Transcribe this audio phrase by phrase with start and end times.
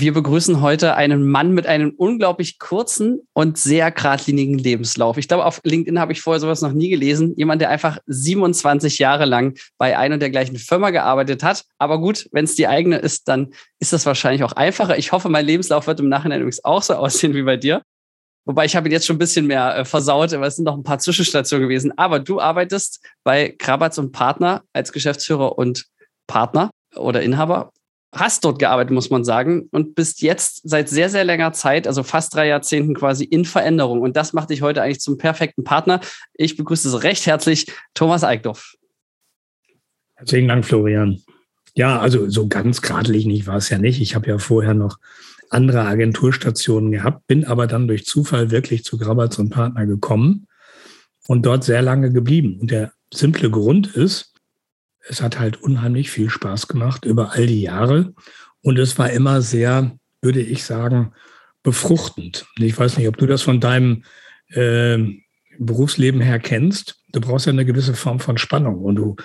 [0.00, 5.16] Wir begrüßen heute einen Mann mit einem unglaublich kurzen und sehr geradlinigen Lebenslauf.
[5.16, 7.34] Ich glaube, auf LinkedIn habe ich vorher sowas noch nie gelesen.
[7.36, 11.64] Jemand, der einfach 27 Jahre lang bei einer und der gleichen Firma gearbeitet hat.
[11.78, 14.96] Aber gut, wenn es die eigene ist, dann ist das wahrscheinlich auch einfacher.
[14.98, 17.82] Ich hoffe, mein Lebenslauf wird im Nachhinein übrigens auch so aussehen wie bei dir.
[18.44, 20.76] Wobei ich habe ihn jetzt schon ein bisschen mehr äh, versaut, aber es sind noch
[20.76, 21.92] ein paar Zwischenstationen gewesen.
[21.98, 25.86] Aber du arbeitest bei Krabatz und Partner als Geschäftsführer und
[26.28, 27.72] Partner oder Inhaber
[28.12, 32.02] hast dort gearbeitet, muss man sagen, und bist jetzt seit sehr, sehr langer Zeit, also
[32.02, 34.00] fast drei Jahrzehnten quasi in Veränderung.
[34.00, 36.00] Und das macht dich heute eigentlich zum perfekten Partner.
[36.34, 38.74] Ich begrüße Sie recht herzlich, Thomas Eickdorf.
[40.16, 41.22] Herzlichen Dank, Florian.
[41.74, 44.00] Ja, also so ganz geradlinig war es ja nicht.
[44.00, 44.98] Ich habe ja vorher noch
[45.50, 50.46] andere Agenturstationen gehabt, bin aber dann durch Zufall wirklich zu Grabatz und Partner gekommen
[51.26, 52.58] und dort sehr lange geblieben.
[52.60, 54.27] Und der simple Grund ist,
[55.08, 58.14] es hat halt unheimlich viel Spaß gemacht über all die Jahre.
[58.62, 61.12] Und es war immer sehr, würde ich sagen,
[61.62, 62.46] befruchtend.
[62.58, 64.04] Ich weiß nicht, ob du das von deinem
[64.48, 64.98] äh,
[65.58, 67.02] Berufsleben her kennst.
[67.12, 68.82] Du brauchst ja eine gewisse Form von Spannung.
[68.82, 69.16] Und du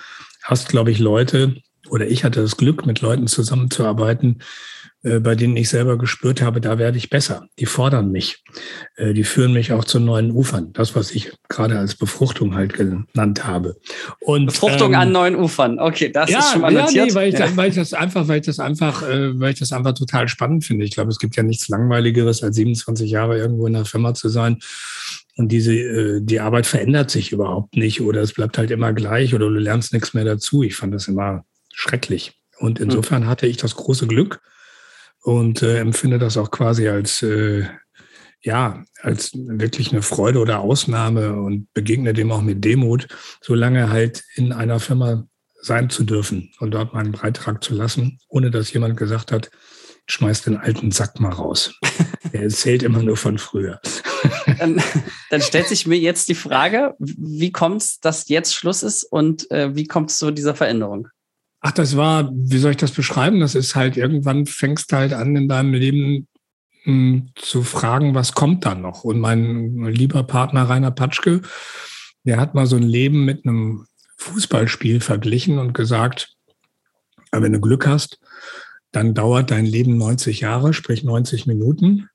[0.42, 1.56] hast, glaube ich, Leute,
[1.88, 4.40] oder ich hatte das Glück, mit Leuten zusammenzuarbeiten,
[5.20, 7.46] bei denen ich selber gespürt habe, da werde ich besser.
[7.58, 8.42] Die fordern mich.
[8.96, 10.72] Äh, die führen mich auch zu neuen Ufern.
[10.72, 13.76] Das, was ich gerade als Befruchtung halt genannt habe.
[14.20, 15.78] Und, Befruchtung ähm, an neuen Ufern.
[15.78, 16.94] Okay, das ja, ist schon mal notiert.
[16.94, 17.54] Ja, nee, weil ich, ja.
[17.54, 20.64] weil ich das einfach, weil ich das einfach, äh, weil ich das einfach total spannend
[20.64, 20.86] finde.
[20.86, 24.30] Ich glaube, es gibt ja nichts langweiligeres, als 27 Jahre irgendwo in der Firma zu
[24.30, 24.58] sein.
[25.36, 29.48] Und diese, die Arbeit verändert sich überhaupt nicht oder es bleibt halt immer gleich oder
[29.48, 30.62] du lernst nichts mehr dazu.
[30.62, 31.44] Ich fand das immer
[31.74, 32.32] schrecklich.
[32.58, 32.86] Und hm.
[32.86, 34.40] insofern hatte ich das große Glück,
[35.24, 37.64] und äh, empfinde das auch quasi als äh,
[38.42, 43.08] ja, als wirklich eine Freude oder Ausnahme und begegne dem auch mit Demut,
[43.40, 45.26] solange halt in einer Firma
[45.62, 49.50] sein zu dürfen und dort meinen Beitrag zu lassen, ohne dass jemand gesagt hat,
[50.06, 51.74] schmeiß den alten Sack mal raus.
[52.32, 53.80] er erzählt immer nur von früher.
[54.58, 54.82] dann,
[55.30, 59.50] dann, stellt sich mir jetzt die Frage, wie kommt es, dass jetzt Schluss ist und
[59.50, 61.08] äh, wie kommt es zu dieser Veränderung?
[61.66, 63.40] Ach, das war, wie soll ich das beschreiben?
[63.40, 66.28] Das ist halt, irgendwann fängst halt an in deinem Leben
[66.82, 69.02] hm, zu fragen, was kommt da noch?
[69.02, 71.40] Und mein lieber Partner Rainer Patschke,
[72.24, 73.86] der hat mal so ein Leben mit einem
[74.18, 76.36] Fußballspiel verglichen und gesagt,
[77.32, 78.20] wenn du Glück hast,
[78.92, 82.10] dann dauert dein Leben 90 Jahre, sprich 90 Minuten.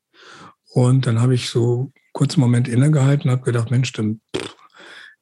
[0.74, 4.22] Und dann habe ich so einen Moment innegehalten und habe gedacht, Mensch, dann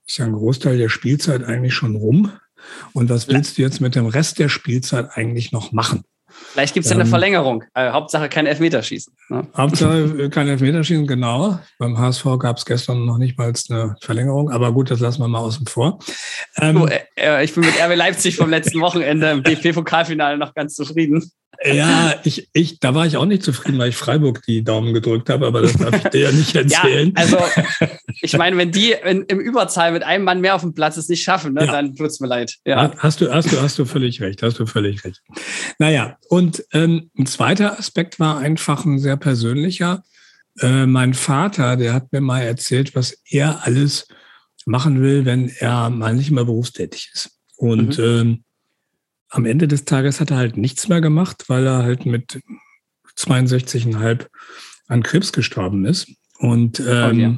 [0.05, 2.33] ist ja ein Großteil der Spielzeit eigentlich schon rum.
[2.93, 6.03] Und was willst du jetzt mit dem Rest der Spielzeit eigentlich noch machen?
[6.29, 7.63] Vielleicht gibt es ja eine ähm, Verlängerung.
[7.73, 9.13] Also Hauptsache kein Elfmeterschießen.
[9.29, 9.47] Ne?
[9.55, 11.59] Hauptsache äh, kein Elfmeterschießen, genau.
[11.79, 15.27] Beim HSV gab es gestern noch nicht mal eine Verlängerung, aber gut, das lassen wir
[15.27, 15.99] mal außen vor.
[16.57, 20.75] Ähm, oh, äh, ich bin mit RB Leipzig vom letzten Wochenende im DFB-Pokalfinale noch ganz
[20.75, 21.31] zufrieden.
[21.65, 25.29] Ja, ich, ich, da war ich auch nicht zufrieden, weil ich Freiburg die Daumen gedrückt
[25.29, 27.13] habe, aber das darf ich dir ja nicht erzählen.
[27.15, 27.37] ja, also
[28.21, 31.09] ich meine, wenn die in, im Überzahl mit einem Mann mehr auf dem Platz es
[31.09, 31.71] nicht schaffen, ne, ja.
[31.71, 32.55] dann tut's mir leid.
[32.65, 32.91] Ja.
[32.97, 35.21] Hast du, hast du, hast du völlig recht, hast du völlig recht.
[35.79, 40.03] Naja, und ähm, ein zweiter Aspekt war einfach ein sehr persönlicher.
[40.59, 44.07] Äh, mein Vater, der hat mir mal erzählt, was er alles
[44.65, 47.31] machen will, wenn er mal nicht mehr berufstätig ist.
[47.55, 48.03] Und mhm.
[48.03, 48.43] ähm,
[49.29, 52.39] am Ende des Tages hat er halt nichts mehr gemacht, weil er halt mit
[53.17, 54.27] 62,5
[54.87, 56.09] an Krebs gestorben ist.
[56.39, 57.37] Und ähm, ja.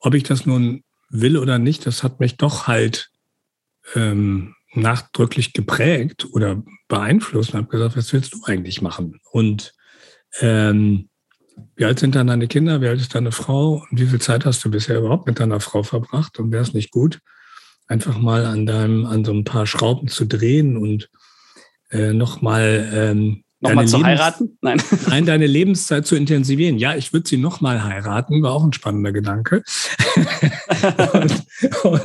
[0.00, 3.10] ob ich das nun will oder nicht, das hat mich doch halt
[3.94, 9.20] ähm, nachdrücklich geprägt oder beeinflusst und habe gesagt, was willst du eigentlich machen?
[9.32, 9.74] Und
[10.40, 11.08] ähm,
[11.74, 12.80] wie alt sind dann deine Kinder?
[12.80, 13.84] Wie alt ist deine Frau?
[13.90, 16.38] Und wie viel Zeit hast du bisher überhaupt mit deiner Frau verbracht?
[16.38, 17.20] Und wäre es nicht gut,
[17.88, 21.10] einfach mal an deinem, an so ein paar Schrauben zu drehen und
[21.90, 24.58] äh, nochmal ähm, Nochmal zu Lebens heiraten?
[24.60, 24.80] Nein.
[25.08, 26.78] Nein, deine Lebenszeit zu intensivieren.
[26.78, 29.64] Ja, ich würde sie nochmal heiraten, war auch ein spannender Gedanke.
[31.12, 31.44] und,
[31.82, 32.02] und,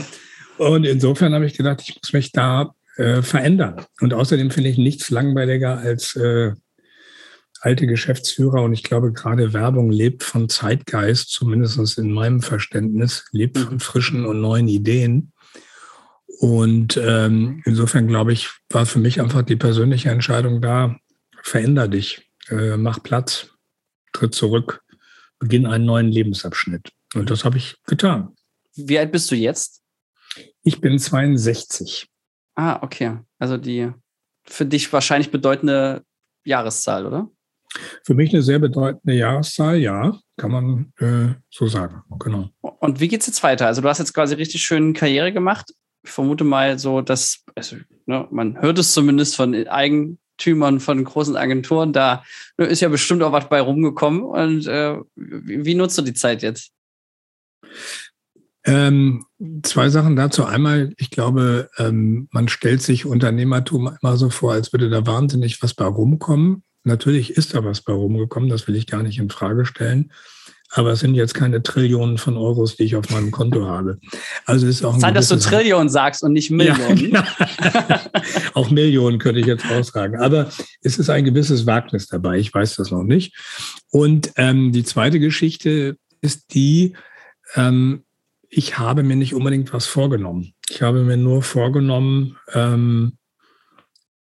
[0.58, 3.86] und, insofern habe ich gedacht, ich muss mich da äh, verändern.
[4.02, 6.54] Und außerdem finde ich nichts langweiliger als äh,
[7.62, 8.64] alte Geschäftsführer.
[8.64, 13.80] Und ich glaube, gerade Werbung lebt von Zeitgeist, zumindest in meinem Verständnis, lebt von mhm.
[13.80, 15.33] frischen und neuen Ideen.
[16.44, 20.98] Und ähm, insofern glaube ich, war für mich einfach die persönliche Entscheidung da,
[21.42, 23.52] veränder dich, äh, mach Platz,
[24.12, 24.84] tritt zurück,
[25.40, 26.92] beginn einen neuen Lebensabschnitt.
[27.16, 28.36] Und das habe ich getan.
[28.76, 29.84] Wie alt bist du jetzt?
[30.64, 32.10] Ich bin 62.
[32.56, 33.20] Ah, okay.
[33.40, 33.94] Also die
[34.46, 36.04] für dich wahrscheinlich bedeutende
[36.44, 37.30] Jahreszahl, oder?
[38.04, 42.50] Für mich eine sehr bedeutende Jahreszahl, ja, kann man äh, so sagen, genau.
[42.60, 43.66] Und wie geht es jetzt weiter?
[43.68, 45.72] Also du hast jetzt quasi richtig schön Karriere gemacht
[46.04, 51.36] vermute mal so, dass, also, ne, man hört es zumindest von eigen, Eigentümern von großen
[51.36, 51.94] Agenturen.
[51.94, 52.24] Da
[52.58, 54.24] ist ja bestimmt auch was bei rumgekommen.
[54.24, 56.72] Und äh, wie, wie nutzt du die Zeit jetzt?
[58.66, 59.26] Ähm,
[59.64, 60.46] zwei Sachen dazu.
[60.46, 65.62] Einmal, ich glaube, ähm, man stellt sich Unternehmertum immer so vor, als würde da wahnsinnig
[65.62, 66.64] was bei rumkommen.
[66.86, 70.12] Natürlich ist da was bei rumgekommen, das will ich gar nicht in Frage stellen.
[70.76, 74.00] Aber es sind jetzt keine Trillionen von Euros, die ich auf meinem Konto habe.
[74.46, 77.12] Also ist auch ein dass du Trillionen sagst und nicht Millionen.
[77.12, 77.26] Ja,
[77.66, 78.00] genau.
[78.56, 80.18] auch Millionen könnte ich jetzt aussagen.
[80.18, 80.50] Aber
[80.82, 82.40] es ist ein gewisses Wagnis dabei.
[82.40, 83.36] Ich weiß das noch nicht.
[83.92, 86.94] Und ähm, die zweite Geschichte ist die,
[87.56, 88.04] ähm,
[88.50, 90.54] ich habe mir nicht unbedingt was vorgenommen.
[90.70, 93.18] Ich habe mir nur vorgenommen, ähm,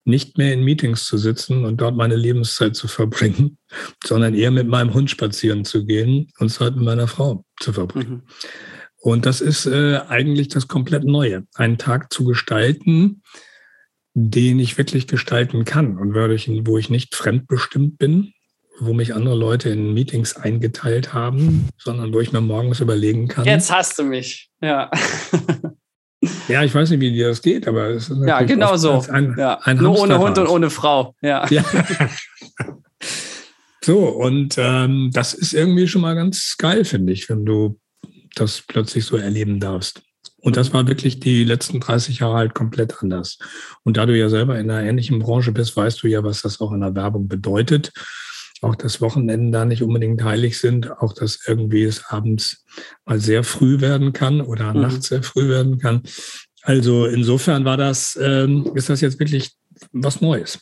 [0.06, 3.58] nicht mehr in Meetings zu sitzen und dort meine Lebenszeit zu verbringen,
[4.04, 8.12] sondern eher mit meinem Hund spazieren zu gehen und Zeit mit meiner Frau zu verbringen.
[8.12, 8.24] Mhm.
[8.98, 13.22] Und das ist äh, eigentlich das komplett Neue, einen Tag zu gestalten,
[14.14, 18.34] den ich wirklich gestalten kann und wo ich nicht fremdbestimmt bin,
[18.80, 23.46] wo mich andere Leute in Meetings eingeteilt haben, sondern wo ich mir morgens überlegen kann.
[23.46, 24.90] Jetzt hast du mich, ja.
[26.48, 29.04] ja, ich weiß nicht, wie dir das geht, aber es ist Ja, genau so.
[29.10, 29.60] Ein, ja.
[29.64, 31.48] ein Nur ohne Hund und ohne Frau, ja.
[31.50, 31.64] ja.
[33.84, 37.80] so, und ähm, das ist irgendwie schon mal ganz geil, finde ich, wenn du
[38.36, 40.02] das plötzlich so erleben darfst.
[40.38, 43.38] Und das war wirklich die letzten 30 Jahre halt komplett anders.
[43.84, 46.60] Und da du ja selber in einer ähnlichen Branche bist, weißt du ja, was das
[46.60, 47.92] auch in der Werbung bedeutet
[48.64, 52.66] auch das Wochenenden da nicht unbedingt heilig sind, auch dass irgendwie es abends
[53.06, 54.82] mal sehr früh werden kann oder mhm.
[54.82, 56.04] nachts sehr früh werden kann.
[56.62, 59.52] Also insofern war das, ähm, ist das jetzt wirklich
[59.92, 60.60] was Neues.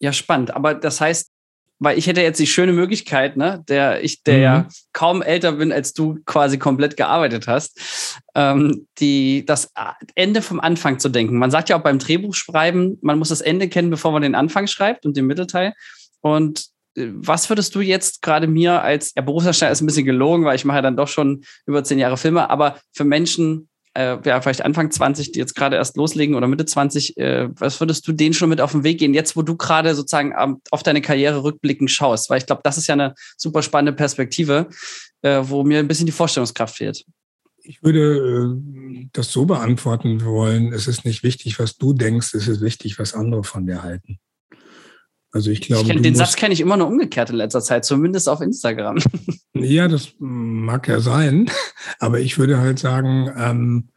[0.00, 0.54] Ja, spannend.
[0.54, 1.30] Aber das heißt,
[1.78, 4.42] weil ich hätte jetzt die schöne Möglichkeit, ne, der ich, der mhm.
[4.42, 9.72] ja kaum älter bin, als du quasi komplett gearbeitet hast, ähm, die, das
[10.14, 11.38] Ende vom Anfang zu denken.
[11.38, 14.66] Man sagt ja auch beim Drehbuchschreiben, man muss das Ende kennen, bevor man den Anfang
[14.66, 15.74] schreibt und den Mittelteil.
[16.20, 20.56] Und was würdest du jetzt gerade mir als, ja, Berufsdarsteller ist ein bisschen gelogen, weil
[20.56, 24.40] ich mache ja dann doch schon über zehn Jahre Filme, aber für Menschen, äh, ja,
[24.40, 28.12] vielleicht Anfang 20, die jetzt gerade erst loslegen oder Mitte 20, äh, was würdest du
[28.12, 30.34] denen schon mit auf den Weg gehen, jetzt wo du gerade sozusagen
[30.70, 32.30] auf deine Karriere rückblickend schaust?
[32.30, 34.68] Weil ich glaube, das ist ja eine super spannende Perspektive,
[35.22, 37.04] äh, wo mir ein bisschen die Vorstellungskraft fehlt.
[37.62, 42.48] Ich würde äh, das so beantworten wollen, es ist nicht wichtig, was du denkst, es
[42.48, 44.18] ist wichtig, was andere von dir halten.
[45.36, 45.82] Also ich glaube.
[45.82, 48.98] Ich kenn, den Satz kenne ich immer nur umgekehrt in letzter Zeit, zumindest auf Instagram.
[49.58, 51.50] Ja, das mag ja sein,
[51.98, 53.88] aber ich würde halt sagen, ähm,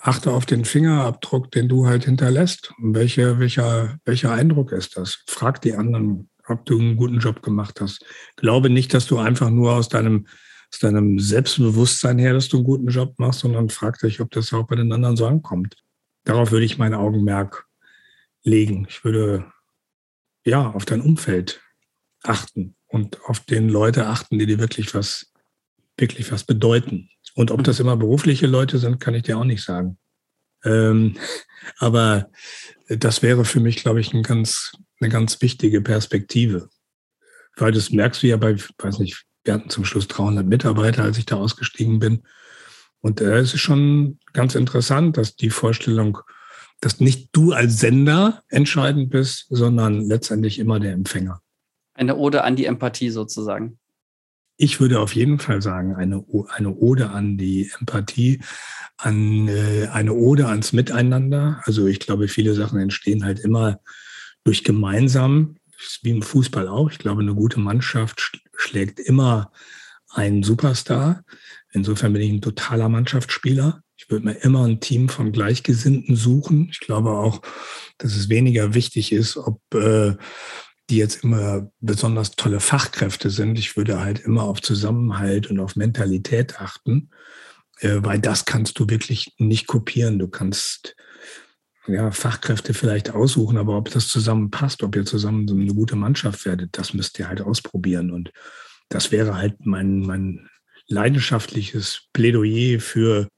[0.00, 2.72] achte auf den Fingerabdruck, den du halt hinterlässt.
[2.78, 5.22] Welche, welcher, welcher Eindruck ist das?
[5.28, 8.04] Frag die anderen, ob du einen guten Job gemacht hast.
[8.34, 10.26] Glaube nicht, dass du einfach nur aus deinem,
[10.72, 14.52] aus deinem Selbstbewusstsein her, dass du einen guten Job machst, sondern frag dich, ob das
[14.52, 15.76] auch bei den anderen so ankommt.
[16.24, 17.66] Darauf würde ich mein Augenmerk
[18.42, 18.88] legen.
[18.90, 19.46] Ich würde
[20.46, 21.60] ja, auf dein Umfeld
[22.22, 25.32] achten und auf den Leute achten, die dir wirklich was,
[25.98, 27.10] wirklich was bedeuten.
[27.34, 27.86] Und ob das mhm.
[27.86, 29.98] immer berufliche Leute sind, kann ich dir auch nicht sagen.
[30.64, 31.16] Ähm,
[31.78, 32.30] aber
[32.88, 36.68] das wäre für mich, glaube ich, ein ganz, eine ganz wichtige Perspektive.
[37.56, 41.18] Weil das merkst du ja bei, weiß nicht, wir hatten zum Schluss 300 Mitarbeiter, als
[41.18, 42.22] ich da ausgestiegen bin.
[43.00, 46.18] Und äh, es ist schon ganz interessant, dass die Vorstellung,
[46.80, 51.40] dass nicht du als Sender entscheidend bist, sondern letztendlich immer der Empfänger.
[51.94, 53.78] Eine Ode an die Empathie sozusagen.
[54.58, 58.40] Ich würde auf jeden Fall sagen, eine, eine Ode an die Empathie,
[58.96, 61.60] an, äh, eine Ode ans Miteinander.
[61.64, 63.80] Also ich glaube, viele Sachen entstehen halt immer
[64.44, 65.56] durch gemeinsam,
[66.02, 66.90] wie im Fußball auch.
[66.90, 69.52] Ich glaube, eine gute Mannschaft schlägt immer
[70.10, 71.22] einen Superstar.
[71.72, 73.82] Insofern bin ich ein totaler Mannschaftsspieler.
[73.96, 76.68] Ich würde mir immer ein Team von Gleichgesinnten suchen.
[76.70, 77.40] Ich glaube auch,
[77.98, 80.16] dass es weniger wichtig ist, ob äh,
[80.90, 83.58] die jetzt immer besonders tolle Fachkräfte sind.
[83.58, 87.10] Ich würde halt immer auf Zusammenhalt und auf Mentalität achten,
[87.80, 90.18] äh, weil das kannst du wirklich nicht kopieren.
[90.18, 90.94] Du kannst
[91.88, 96.44] ja, Fachkräfte vielleicht aussuchen, aber ob das zusammenpasst, ob ihr zusammen so eine gute Mannschaft
[96.44, 98.10] werdet, das müsst ihr halt ausprobieren.
[98.10, 98.32] Und
[98.88, 100.48] das wäre halt mein, mein
[100.88, 103.28] leidenschaftliches Plädoyer für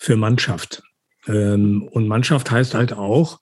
[0.00, 0.82] für Mannschaft.
[1.26, 3.40] Ähm, und Mannschaft heißt halt auch,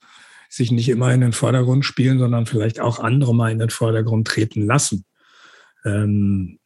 [0.51, 4.27] sich nicht immer in den Vordergrund spielen, sondern vielleicht auch andere mal in den Vordergrund
[4.27, 5.05] treten lassen.
[5.85, 6.59] Ähm,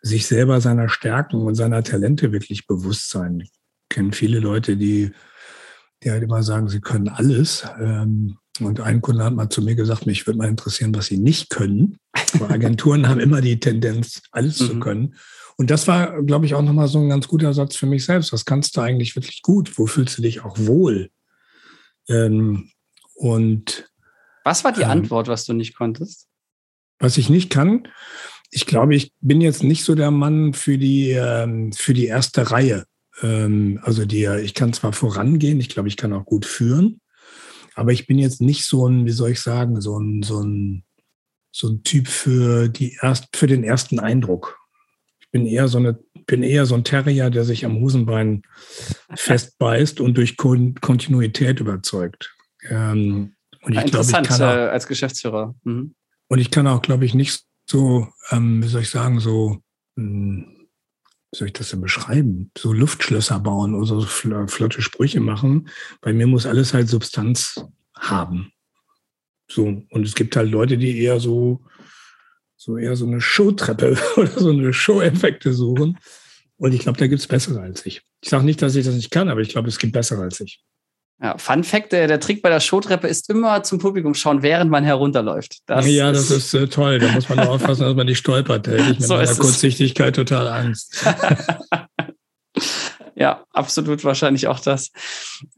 [0.00, 3.40] sich selber seiner Stärken und seiner Talente wirklich bewusst sein.
[3.40, 3.52] Ich
[3.88, 5.12] kenne viele Leute, die,
[6.02, 7.64] die halt immer sagen, sie können alles.
[7.78, 11.18] Ähm, und ein Kunde hat mal zu mir gesagt, mich würde mal interessieren, was sie
[11.18, 11.98] nicht können.
[12.34, 14.66] Aber Agenturen haben immer die Tendenz, alles mhm.
[14.66, 15.14] zu können.
[15.56, 18.32] Und das war, glaube ich, auch nochmal so ein ganz guter Satz für mich selbst.
[18.32, 19.78] Was kannst du eigentlich wirklich gut?
[19.78, 21.10] Wo fühlst du dich auch wohl?
[22.08, 22.70] Ähm,
[23.14, 23.90] und
[24.44, 26.28] Was war die ähm, Antwort, was du nicht konntest?
[26.98, 27.88] Was ich nicht kann,
[28.54, 32.50] ich glaube, ich bin jetzt nicht so der Mann für die, ähm, für die erste
[32.50, 32.84] Reihe.
[33.22, 37.00] Ähm, also die, ich kann zwar vorangehen, ich glaube, ich kann auch gut führen,
[37.74, 40.84] aber ich bin jetzt nicht so ein, wie soll ich sagen, so ein, so ein,
[41.50, 44.58] so ein Typ für die erst, für den ersten Eindruck.
[45.32, 48.42] Ich bin eher so eine, bin eher so ein Terrier, der sich am Hosenbein
[49.14, 52.34] festbeißt und durch Kontinuität überzeugt.
[52.68, 55.54] Ähm, und ich glaube, ich kann auch, äh, als Geschäftsführer.
[55.64, 55.94] Mhm.
[56.28, 59.62] Und ich kann auch, glaube ich, nicht so, ähm, wie soll ich sagen, so,
[59.96, 60.68] mh, hm,
[61.32, 62.50] wie soll ich das denn beschreiben?
[62.58, 65.70] So Luftschlösser bauen oder so flotte Sprüche machen.
[66.02, 67.64] Bei mir muss alles halt Substanz
[67.96, 68.52] haben.
[69.48, 71.64] So, und es gibt halt Leute, die eher so,
[72.62, 75.98] so eher so eine Showtreppe oder so eine Show-Effekte suchen.
[76.56, 78.02] Und ich glaube, da gibt es bessere als ich.
[78.20, 80.40] Ich sage nicht, dass ich das nicht kann, aber ich glaube, es gibt bessere als
[80.40, 80.62] ich.
[81.20, 84.70] Ja, Fun Fact, der, der Trick bei der Showtreppe ist immer zum Publikum schauen, während
[84.70, 85.58] man herunterläuft.
[85.66, 86.98] Das ja, das ist äh, toll.
[86.98, 88.66] Da muss man nur aufpassen, dass man nicht stolpert.
[88.66, 91.04] Da hätte ich mit so meiner Kurzsichtigkeit total Angst.
[93.14, 94.90] ja, absolut wahrscheinlich auch das.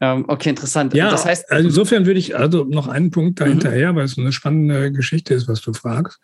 [0.01, 0.95] Ähm, okay, interessant.
[0.95, 3.97] Ja, das heißt, also insofern würde ich also noch einen Punkt dahinterher, mhm.
[3.97, 6.19] weil es eine spannende Geschichte ist, was du fragst,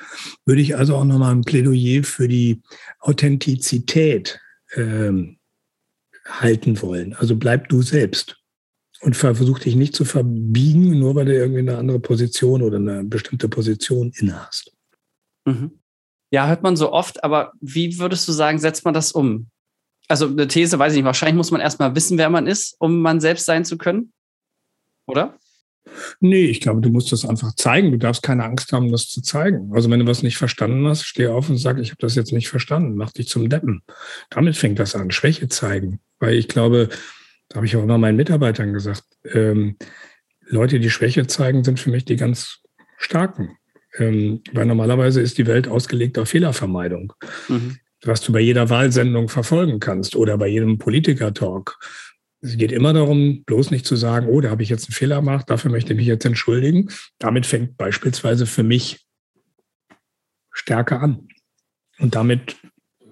[0.44, 2.62] würde ich also auch nochmal ein Plädoyer für die
[3.00, 4.40] Authentizität
[4.74, 5.38] ähm,
[6.26, 7.14] halten wollen.
[7.14, 8.36] Also bleib du selbst
[9.00, 13.04] und versuch dich nicht zu verbiegen, nur weil du irgendwie eine andere Position oder eine
[13.04, 14.72] bestimmte Position inne hast.
[15.46, 15.80] Mhm.
[16.32, 19.48] Ja, hört man so oft, aber wie würdest du sagen, setzt man das um?
[20.10, 23.00] Also eine These, weiß ich nicht, wahrscheinlich muss man erstmal wissen, wer man ist, um
[23.00, 24.12] man selbst sein zu können.
[25.06, 25.38] Oder?
[26.18, 27.92] Nee, ich glaube, du musst das einfach zeigen.
[27.92, 29.70] Du darfst keine Angst haben, das zu zeigen.
[29.72, 32.32] Also wenn du was nicht verstanden hast, steh auf und sag, ich habe das jetzt
[32.32, 32.96] nicht verstanden.
[32.96, 33.82] Mach dich zum Deppen.
[34.30, 35.12] Damit fängt das an.
[35.12, 36.00] Schwäche zeigen.
[36.18, 36.88] Weil ich glaube,
[37.48, 39.76] da habe ich auch immer meinen Mitarbeitern gesagt, ähm,
[40.40, 42.62] Leute, die Schwäche zeigen, sind für mich die ganz
[42.98, 43.56] starken.
[43.96, 47.12] Ähm, weil normalerweise ist die Welt ausgelegt auf Fehlervermeidung.
[47.46, 47.78] Mhm.
[48.04, 51.78] Was du bei jeder Wahlsendung verfolgen kannst oder bei jedem Politiker-Talk.
[52.42, 55.16] Es geht immer darum, bloß nicht zu sagen, oh, da habe ich jetzt einen Fehler
[55.16, 56.88] gemacht, dafür möchte ich mich jetzt entschuldigen.
[57.18, 59.06] Damit fängt beispielsweise für mich
[60.50, 61.28] Stärke an.
[61.98, 62.56] Und damit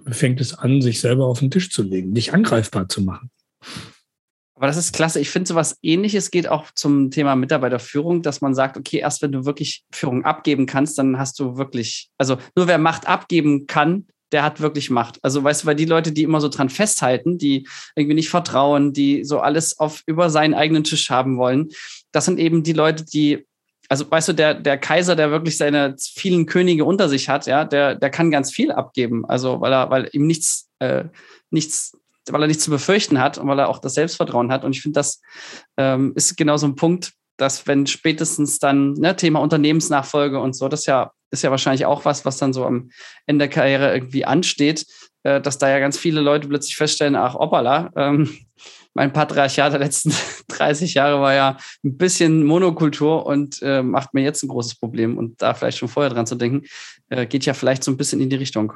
[0.06, 3.30] fängt es an, sich selber auf den Tisch zu legen, dich angreifbar zu machen.
[4.54, 5.20] Aber das ist klasse.
[5.20, 9.22] Ich finde, so was ähnliches geht auch zum Thema Mitarbeiterführung, dass man sagt, okay, erst
[9.22, 13.68] wenn du wirklich Führung abgeben kannst, dann hast du wirklich, also nur wer Macht abgeben
[13.68, 15.18] kann, der hat wirklich Macht.
[15.22, 17.66] Also weißt du, weil die Leute, die immer so dran festhalten, die
[17.96, 21.70] irgendwie nicht vertrauen, die so alles auf über seinen eigenen Tisch haben wollen,
[22.12, 23.46] das sind eben die Leute, die
[23.90, 27.64] also weißt du, der, der Kaiser, der wirklich seine vielen Könige unter sich hat, ja,
[27.64, 29.24] der, der kann ganz viel abgeben.
[29.24, 31.04] Also weil er, weil ihm nichts, äh,
[31.50, 31.92] nichts
[32.30, 34.64] weil er nichts zu befürchten hat und weil er auch das Selbstvertrauen hat.
[34.64, 35.20] Und ich finde, das
[35.78, 40.68] ähm, ist genau so ein Punkt, dass wenn spätestens dann ne, Thema Unternehmensnachfolge und so,
[40.68, 42.90] das ja, ist ja wahrscheinlich auch was, was dann so am
[43.26, 44.84] Ende der Karriere irgendwie ansteht,
[45.22, 48.28] äh, dass da ja ganz viele Leute plötzlich feststellen, ach, hoppala, ähm,
[48.94, 50.12] mein Patriarchat der letzten
[50.48, 55.16] 30 Jahre war ja ein bisschen Monokultur und äh, macht mir jetzt ein großes Problem.
[55.16, 56.66] Und da vielleicht schon vorher dran zu denken,
[57.08, 58.72] äh, geht ja vielleicht so ein bisschen in die Richtung.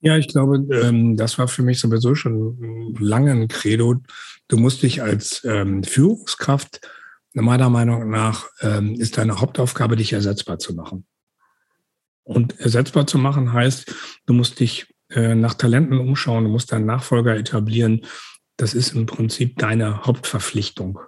[0.00, 3.96] Ja, ich glaube, ähm, das war für mich sowieso schon lange ein Credo.
[4.48, 6.80] Du musst dich als ähm, Führungskraft,
[7.44, 11.06] meiner Meinung nach, ähm, ist deine Hauptaufgabe, dich ersetzbar zu machen.
[12.22, 13.94] Und ersetzbar zu machen heißt,
[14.26, 18.04] du musst dich äh, nach Talenten umschauen, du musst deinen Nachfolger etablieren.
[18.56, 20.98] Das ist im Prinzip deine Hauptverpflichtung.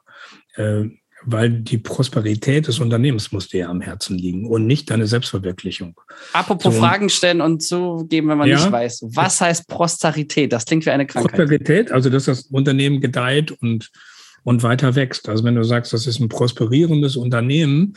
[0.55, 0.91] Äh,
[1.25, 6.01] weil die Prosperität des Unternehmens muss dir am Herzen liegen und nicht deine Selbstverwirklichung.
[6.33, 9.07] Apropos so, Fragen stellen und zugeben, wenn man ja, nicht weiß.
[9.15, 10.53] Was heißt Prosperität?
[10.53, 11.35] Das klingt wie eine Krankheit.
[11.35, 13.91] Prosperität, also dass das Unternehmen gedeiht und,
[14.49, 15.29] und weiter wächst.
[15.29, 17.93] Also wenn du sagst, das ist ein prosperierendes Unternehmen,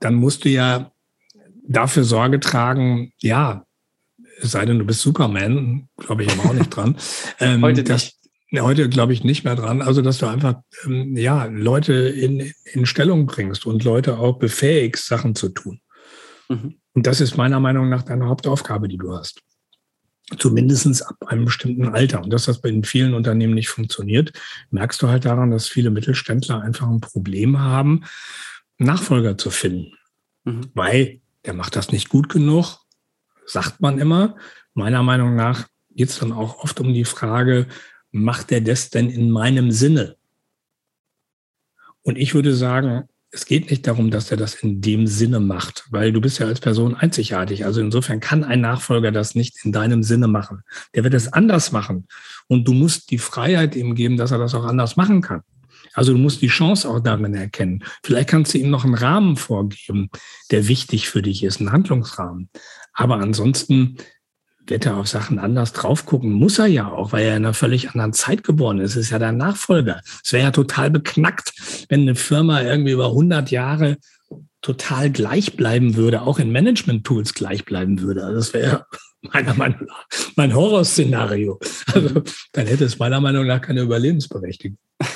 [0.00, 0.92] dann musst du ja
[1.66, 3.64] dafür Sorge tragen, ja,
[4.38, 6.96] es sei denn, du bist Superman, glaube ich aber auch nicht dran.
[7.40, 8.16] Ähm, Heute nicht.
[8.54, 9.80] Heute glaube ich nicht mehr dran.
[9.80, 15.06] Also, dass du einfach ähm, ja, Leute in, in Stellung bringst und Leute auch befähigst,
[15.06, 15.80] Sachen zu tun.
[16.50, 16.80] Mhm.
[16.92, 19.40] Und das ist meiner Meinung nach deine Hauptaufgabe, die du hast.
[20.36, 22.22] Zumindest ab einem bestimmten Alter.
[22.22, 24.32] Und dass das bei vielen Unternehmen nicht funktioniert,
[24.70, 28.04] merkst du halt daran, dass viele Mittelständler einfach ein Problem haben,
[28.76, 29.94] Nachfolger zu finden.
[30.44, 30.70] Mhm.
[30.74, 32.78] Weil der macht das nicht gut genug,
[33.46, 34.36] sagt man immer.
[34.74, 37.66] Meiner Meinung nach geht es dann auch oft um die Frage,
[38.10, 40.16] macht er das denn in meinem Sinne?
[42.02, 45.84] Und ich würde sagen, es geht nicht darum, dass er das in dem Sinne macht,
[45.90, 47.64] weil du bist ja als Person einzigartig.
[47.66, 50.62] Also insofern kann ein Nachfolger das nicht in deinem Sinne machen.
[50.94, 52.06] Der wird es anders machen.
[52.46, 55.42] Und du musst die Freiheit ihm geben, dass er das auch anders machen kann.
[55.92, 57.84] Also du musst die Chance auch darin erkennen.
[58.02, 60.10] Vielleicht kannst du ihm noch einen Rahmen vorgeben,
[60.50, 62.48] der wichtig für dich ist, einen Handlungsrahmen.
[62.94, 63.96] Aber ansonsten
[64.70, 66.32] wird er auf Sachen anders drauf gucken.
[66.32, 68.96] Muss er ja auch, weil er in einer völlig anderen Zeit geboren ist.
[68.96, 70.00] Ist ja der Nachfolger.
[70.22, 71.52] Es wäre ja total beknackt,
[71.88, 73.96] wenn eine Firma irgendwie über 100 Jahre
[74.60, 78.24] total gleich bleiben würde, auch in Management-Tools gleich bleiben würde.
[78.24, 78.86] Also das wäre
[79.22, 80.06] meiner Meinung nach
[80.36, 81.58] mein Horrorszenario.
[81.92, 82.22] Also
[82.52, 84.78] dann hätte es meiner Meinung nach keine Überlebensberechtigung.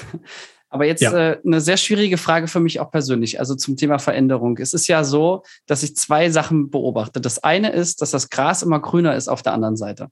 [0.73, 1.33] Aber jetzt ja.
[1.33, 4.57] äh, eine sehr schwierige Frage für mich auch persönlich, also zum Thema Veränderung.
[4.57, 7.21] Es ist ja so, dass ich zwei Sachen beobachte.
[7.21, 10.09] Das eine ist, dass das Gras immer grüner ist auf der anderen Seite.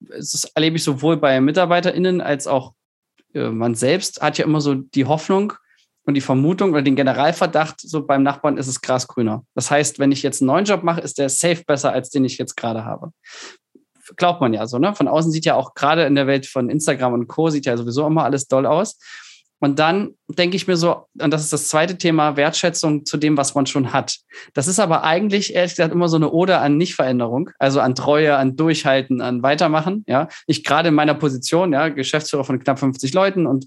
[0.00, 2.72] Das erlebe ich sowohl bei MitarbeiterInnen als auch
[3.32, 5.52] äh, man selbst hat ja immer so die Hoffnung
[6.04, 9.44] und die Vermutung oder den Generalverdacht, so beim Nachbarn ist es Gras grüner.
[9.54, 12.24] Das heißt, wenn ich jetzt einen neuen Job mache, ist der safe besser, als den
[12.24, 13.12] ich jetzt gerade habe
[14.14, 14.94] glaubt man ja so, ne?
[14.94, 17.50] Von außen sieht ja auch gerade in der Welt von Instagram und Co.
[17.50, 18.98] sieht ja sowieso immer alles doll aus.
[19.58, 23.36] Und dann denke ich mir so, und das ist das zweite Thema, Wertschätzung zu dem,
[23.36, 24.18] was man schon hat.
[24.52, 28.36] Das ist aber eigentlich, ehrlich gesagt, immer so eine Ode an Nichtveränderung, also an Treue,
[28.36, 30.04] an Durchhalten, an Weitermachen.
[30.06, 33.66] Ja, ich gerade in meiner Position, ja, Geschäftsführer von knapp 50 Leuten und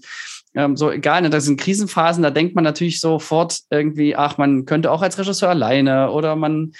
[0.54, 4.64] ähm, so egal, ne, das sind Krisenphasen, da denkt man natürlich sofort irgendwie, ach, man
[4.64, 6.72] könnte auch als Regisseur alleine oder man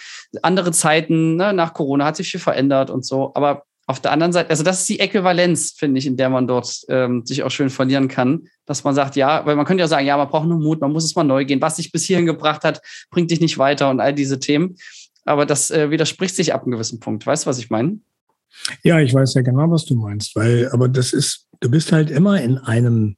[0.42, 3.32] andere Zeiten, ne, nach Corona hat sich viel verändert und so.
[3.34, 6.46] Aber auf der anderen Seite, also das ist die Äquivalenz, finde ich, in der man
[6.46, 9.88] dort ähm, sich auch schön verlieren kann, dass man sagt, ja, weil man könnte ja
[9.88, 11.60] sagen, ja, man braucht nur Mut, man muss es mal neu gehen.
[11.60, 12.80] Was dich bis hierhin gebracht hat,
[13.10, 14.76] bringt dich nicht weiter und all diese Themen.
[15.24, 17.26] Aber das äh, widerspricht sich ab einem gewissen Punkt.
[17.26, 17.98] Weißt du, was ich meine?
[18.82, 22.10] Ja, ich weiß ja genau, was du meinst, weil, aber das ist, du bist halt
[22.10, 23.16] immer in einem,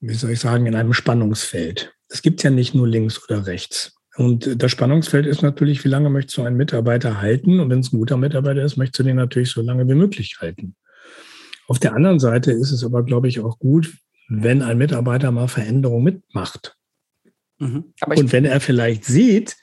[0.00, 1.92] wie soll ich sagen, in einem Spannungsfeld.
[2.08, 3.95] Es gibt ja nicht nur links oder rechts.
[4.16, 7.60] Und das Spannungsfeld ist natürlich, wie lange möchtest du einen Mitarbeiter halten?
[7.60, 10.38] Und wenn es ein guter Mitarbeiter ist, möchtest du den natürlich so lange wie möglich
[10.40, 10.74] halten.
[11.68, 15.48] Auf der anderen Seite ist es aber, glaube ich, auch gut, wenn ein Mitarbeiter mal
[15.48, 16.76] Veränderung mitmacht.
[17.58, 17.92] Mhm.
[18.06, 19.56] Und wenn er vielleicht sieht,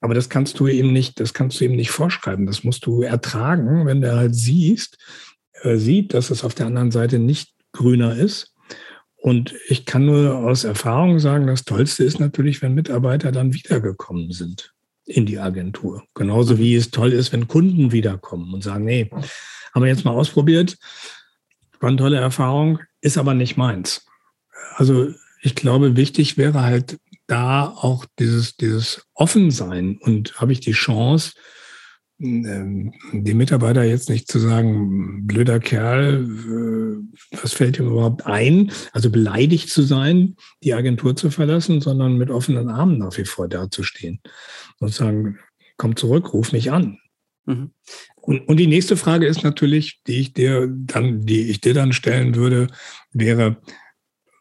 [0.00, 2.46] aber das kannst du ihm nicht, das kannst du ihm nicht vorschreiben.
[2.46, 4.98] Das musst du ertragen, wenn der halt siehst,
[5.62, 8.55] äh, sieht, dass es auf der anderen Seite nicht grüner ist
[9.26, 14.30] und ich kann nur aus Erfahrung sagen, das Tollste ist natürlich, wenn Mitarbeiter dann wiedergekommen
[14.30, 14.72] sind
[15.04, 16.04] in die Agentur.
[16.14, 20.12] Genauso wie es toll ist, wenn Kunden wiederkommen und sagen, nee, haben wir jetzt mal
[20.12, 20.78] ausprobiert,
[21.80, 24.06] war eine tolle Erfahrung, ist aber nicht meins.
[24.76, 25.12] Also
[25.42, 31.32] ich glaube, wichtig wäre halt da auch dieses, dieses Offensein und habe ich die Chance,
[32.18, 38.72] ähm, die Mitarbeiter jetzt nicht zu sagen, blöder Kerl, äh, was fällt ihm überhaupt ein?
[38.92, 43.48] Also beleidigt zu sein, die Agentur zu verlassen, sondern mit offenen Armen nach wie vor
[43.48, 44.20] dazustehen
[44.78, 45.38] und sagen,
[45.76, 46.98] komm zurück, ruf mich an.
[47.44, 47.70] Mhm.
[48.16, 51.92] Und, und die nächste Frage ist natürlich, die ich dir dann, die ich dir dann
[51.92, 52.68] stellen würde,
[53.12, 53.58] wäre,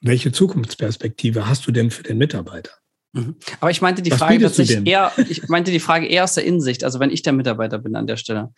[0.01, 2.71] welche Zukunftsperspektive hast du denn für den Mitarbeiter?
[3.15, 3.35] Mhm.
[3.61, 6.45] Aber ich meinte die Was Frage tatsächlich eher, ich meinte die Frage eher aus der
[6.45, 8.51] Innensicht, also wenn ich der Mitarbeiter bin an der Stelle.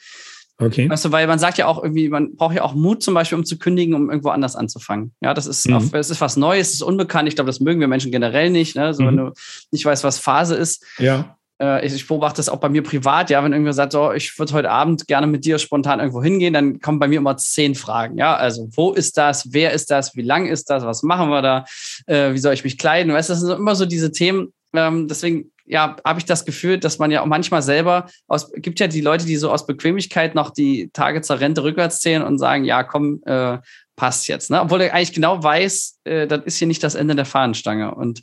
[0.59, 0.89] Okay.
[0.89, 3.37] Weißt du, weil man sagt ja auch irgendwie, man braucht ja auch Mut zum Beispiel,
[3.37, 5.13] um zu kündigen, um irgendwo anders anzufangen.
[5.21, 5.75] Ja, das ist, mhm.
[5.75, 7.29] auch, das ist was Neues, das ist unbekannt.
[7.29, 8.75] Ich glaube, das mögen wir Menschen generell nicht.
[8.75, 8.91] Ne?
[8.95, 9.07] So, mhm.
[9.07, 9.33] wenn du
[9.69, 10.83] nicht weißt, was Phase ist.
[10.97, 14.37] Ja ich, ich, beobachte das auch bei mir privat, ja, wenn irgendwer sagt, so, ich
[14.37, 17.73] würde heute Abend gerne mit dir spontan irgendwo hingehen, dann kommen bei mir immer zehn
[17.73, 21.29] Fragen, ja, also wo ist das, wer ist das, wie lang ist das, was machen
[21.29, 21.65] wir da,
[22.05, 25.51] äh, wie soll ich mich kleiden, weißt das sind immer so diese Themen, ähm, deswegen
[25.67, 29.01] ja, habe ich das Gefühl, dass man ja auch manchmal selber aus, gibt ja die
[29.01, 32.83] Leute, die so aus Bequemlichkeit noch die Tage zur Rente rückwärts zählen und sagen, ja,
[32.83, 33.57] komm, äh,
[33.97, 34.49] passt jetzt.
[34.49, 34.61] Ne?
[34.61, 37.93] Obwohl er eigentlich genau weiß, äh, das ist hier nicht das Ende der Fahnenstange.
[37.93, 38.21] Und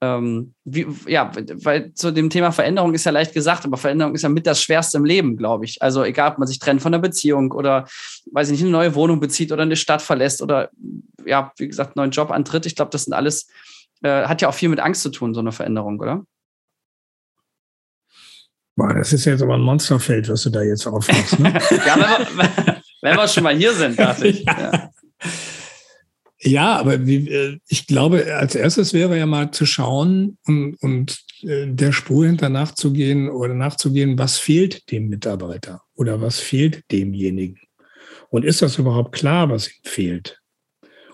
[0.00, 1.30] ähm, wie, ja,
[1.62, 4.62] weil zu dem Thema Veränderung ist ja leicht gesagt, aber Veränderung ist ja mit das
[4.62, 5.80] Schwerste im Leben, glaube ich.
[5.82, 7.86] Also egal, ob man sich trennt von einer Beziehung oder,
[8.32, 10.70] weiß ich nicht, eine neue Wohnung bezieht oder eine Stadt verlässt oder,
[11.24, 12.64] ja, wie gesagt, einen neuen Job antritt.
[12.64, 13.46] Ich glaube, das sind alles,
[14.02, 16.24] äh, hat ja auch viel mit Angst zu tun, so eine Veränderung, oder?
[18.74, 21.38] Boah, das ist jetzt aber ein Monsterfeld, was du da jetzt aufmachst.
[21.38, 21.52] Ne?
[21.86, 24.46] ja, wenn wir, wenn wir schon mal hier sind, dachte ich.
[24.58, 24.90] Ja.
[26.42, 31.22] Ja, aber wie, äh, ich glaube, als erstes wäre ja mal zu schauen und, und
[31.42, 37.58] äh, der Spur hinter nachzugehen oder nachzugehen, was fehlt dem Mitarbeiter oder was fehlt demjenigen.
[38.30, 40.40] Und ist das überhaupt klar, was ihm fehlt?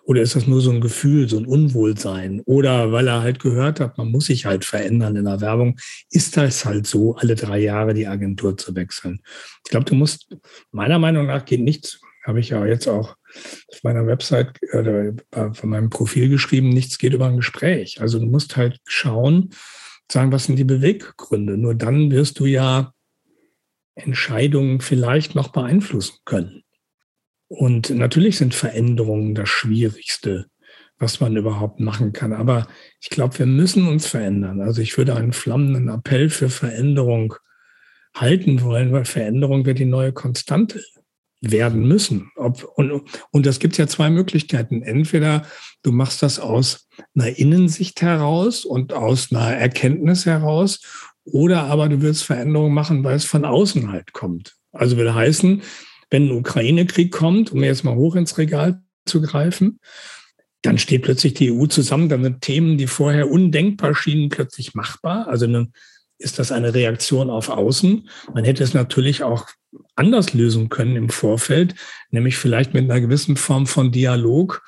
[0.05, 2.41] Oder ist das nur so ein Gefühl, so ein Unwohlsein?
[2.45, 6.37] Oder weil er halt gehört hat, man muss sich halt verändern in der Werbung, ist
[6.37, 9.21] das halt so, alle drei Jahre die Agentur zu wechseln.
[9.65, 10.29] Ich glaube, du musst,
[10.71, 13.16] meiner Meinung nach geht nichts, habe ich ja jetzt auch
[13.73, 15.15] auf meiner Website oder
[15.53, 18.01] von meinem Profil geschrieben, nichts geht über ein Gespräch.
[18.01, 19.51] Also du musst halt schauen,
[20.11, 21.57] sagen, was sind die Beweggründe.
[21.57, 22.93] Nur dann wirst du ja
[23.95, 26.63] Entscheidungen vielleicht noch beeinflussen können.
[27.49, 30.47] Und natürlich sind Veränderungen das Schwierigste,
[30.99, 32.33] was man überhaupt machen kann.
[32.33, 32.67] Aber
[33.01, 34.61] ich glaube, wir müssen uns verändern.
[34.61, 37.35] Also ich würde einen flammenden Appell für Veränderung
[38.15, 40.83] halten wollen, weil Veränderung wird die neue Konstante
[41.41, 42.31] werden müssen.
[42.37, 44.83] Ob, und, und das gibt ja zwei Möglichkeiten.
[44.83, 45.47] Entweder
[45.83, 50.81] du machst das aus einer Innensicht heraus und aus einer Erkenntnis heraus,
[51.25, 54.55] oder aber du willst Veränderungen machen, weil es von außen halt kommt.
[54.73, 55.63] Also will heißen,
[56.11, 59.81] wenn ein Ukraine-Krieg kommt, um jetzt mal hoch ins Regal zu greifen,
[60.63, 65.29] dann steht plötzlich die EU zusammen, dann sind Themen, die vorher undenkbar schienen, plötzlich machbar.
[65.29, 65.69] Also eine,
[66.19, 68.09] ist das eine Reaktion auf Außen.
[68.33, 69.47] Man hätte es natürlich auch
[69.95, 71.75] anders lösen können im Vorfeld,
[72.11, 74.63] nämlich vielleicht mit einer gewissen Form von Dialog,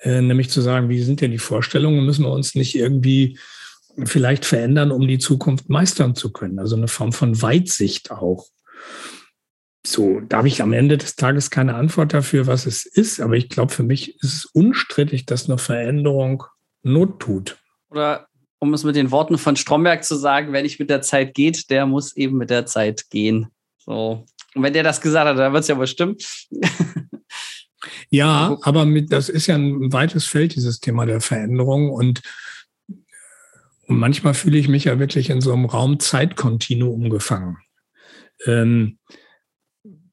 [0.00, 3.38] äh, nämlich zu sagen, wie sind denn die Vorstellungen, müssen wir uns nicht irgendwie
[4.04, 6.58] vielleicht verändern, um die Zukunft meistern zu können.
[6.58, 8.46] Also eine Form von Weitsicht auch.
[9.86, 13.34] So, da habe ich am Ende des Tages keine Antwort dafür, was es ist, aber
[13.34, 16.44] ich glaube, für mich ist es unstrittig, dass eine Veränderung
[16.82, 17.58] Not tut.
[17.90, 21.34] Oder um es mit den Worten von Stromberg zu sagen, wer nicht mit der Zeit
[21.34, 23.48] geht, der muss eben mit der Zeit gehen.
[23.78, 24.24] So.
[24.54, 26.16] Und wenn der das gesagt hat, dann wird es ja wohl stimmen.
[28.10, 31.90] ja, aber mit, das ist ja ein weites Feld, dieses Thema der Veränderung.
[31.90, 32.22] Und,
[33.86, 37.58] und manchmal fühle ich mich ja wirklich in so einem Raum-Zeit-Kontinuum gefangen.
[38.46, 38.98] Ähm,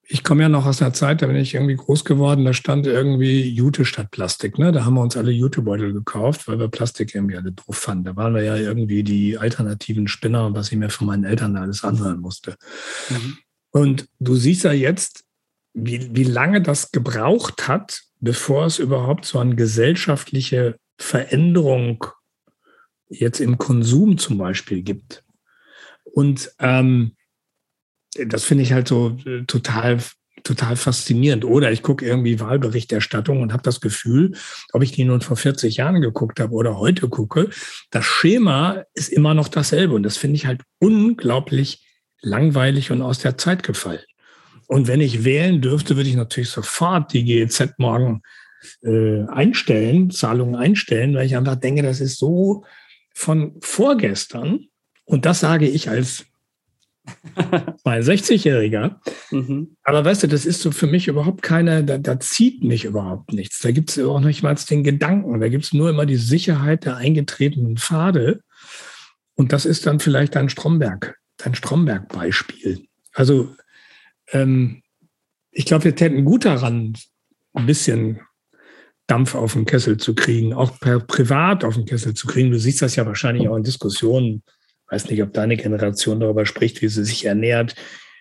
[0.08, 2.86] ich komme ja noch aus einer Zeit, da bin ich irgendwie groß geworden, da stand
[2.86, 4.60] irgendwie Jute statt Plastik.
[4.60, 4.72] Ne?
[4.72, 8.06] Da haben wir uns alle Jutebeutel gekauft, weil wir Plastik irgendwie alle doof fanden.
[8.06, 11.84] Da waren wir ja irgendwie die alternativen Spinner, was ich mir von meinen Eltern alles
[11.84, 12.56] anhören musste.
[13.10, 13.38] Mhm.
[13.76, 15.26] Und du siehst ja jetzt,
[15.74, 22.06] wie, wie lange das gebraucht hat, bevor es überhaupt so eine gesellschaftliche Veränderung
[23.10, 25.26] jetzt im Konsum zum Beispiel gibt.
[26.06, 27.18] Und ähm,
[28.14, 30.00] das finde ich halt so äh, total
[30.44, 31.44] total faszinierend.
[31.44, 34.38] Oder ich gucke irgendwie Wahlberichterstattung und habe das Gefühl,
[34.72, 37.50] ob ich die nun vor 40 Jahren geguckt habe oder heute gucke,
[37.90, 39.96] das Schema ist immer noch dasselbe.
[39.96, 41.85] Und das finde ich halt unglaublich
[42.26, 44.04] langweilig und aus der Zeit gefallen.
[44.68, 48.22] Und wenn ich wählen dürfte, würde ich natürlich sofort die GEZ morgen
[48.84, 52.66] äh, einstellen, Zahlungen einstellen, weil ich einfach denke, das ist so
[53.14, 54.66] von vorgestern.
[55.06, 56.26] Und das sage ich als
[57.84, 58.96] mein 60-Jähriger.
[59.30, 59.76] Mhm.
[59.84, 63.34] Aber weißt du, das ist so für mich überhaupt keine, da, da zieht mich überhaupt
[63.34, 63.60] nichts.
[63.60, 65.40] Da gibt es auch nicht mal den Gedanken.
[65.40, 68.42] Da gibt es nur immer die Sicherheit der eingetretenen Pfade.
[69.36, 72.86] Und das ist dann vielleicht dein Stromberg, dein Stromberg-Beispiel.
[73.14, 73.56] Also
[74.32, 74.82] ähm,
[75.52, 76.94] ich glaube, wir täten gut daran,
[77.54, 78.20] ein bisschen
[79.08, 82.52] Dampf auf den Kessel zu kriegen, auch per privat auf den Kessel zu kriegen.
[82.52, 84.44] Du siehst das ja wahrscheinlich auch in Diskussionen
[84.90, 87.76] weiß nicht, ob deine Generation darüber spricht, wie sie sich ernährt,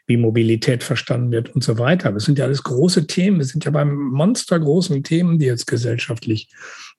[0.07, 2.15] wie Mobilität verstanden wird und so weiter.
[2.15, 3.39] Es sind ja alles große Themen.
[3.39, 6.51] Wir sind ja beim monstergroßen Themen, die jetzt gesellschaftlich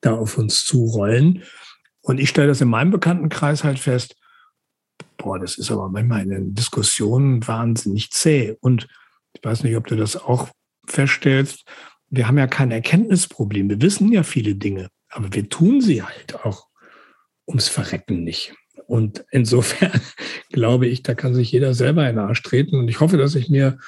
[0.01, 1.43] da auf uns zurollen.
[2.01, 4.15] Und ich stelle das in meinem Bekanntenkreis halt fest,
[5.17, 8.55] boah, das ist aber manchmal in den Diskussionen wahnsinnig zäh.
[8.59, 8.87] Und
[9.33, 10.49] ich weiß nicht, ob du das auch
[10.87, 11.65] feststellst.
[12.09, 13.69] Wir haben ja kein Erkenntnisproblem.
[13.69, 16.67] Wir wissen ja viele Dinge, aber wir tun sie halt auch
[17.47, 18.53] ums Verrecken nicht.
[18.87, 19.99] Und insofern
[20.51, 22.77] glaube ich, da kann sich jeder selber in den Arsch treten.
[22.77, 23.79] Und ich hoffe, dass ich mir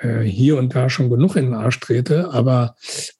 [0.00, 2.30] äh, hier und da schon genug in den Arsch trete.
[2.30, 2.76] Aber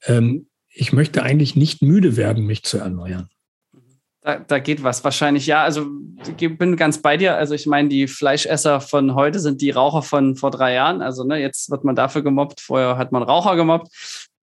[0.06, 3.28] ähm, ich möchte eigentlich nicht müde werden, mich zu erneuern.
[4.24, 5.46] Da, da, geht was wahrscheinlich.
[5.46, 5.86] Ja, also
[6.38, 7.36] ich bin ganz bei dir.
[7.36, 11.02] Also ich meine, die Fleischesser von heute sind die Raucher von vor drei Jahren.
[11.02, 12.60] Also ne, jetzt wird man dafür gemobbt.
[12.60, 13.90] Vorher hat man Raucher gemobbt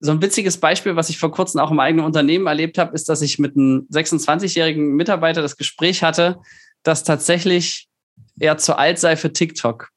[0.04, 3.08] so ein witziges Beispiel, was ich vor kurzem auch im eigenen Unternehmen erlebt habe, ist,
[3.08, 6.40] dass ich mit einem 26-jährigen Mitarbeiter das Gespräch hatte,
[6.82, 7.86] dass tatsächlich
[8.40, 9.90] er zu alt sei für TikTok.